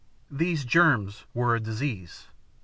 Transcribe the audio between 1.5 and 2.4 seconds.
a disease.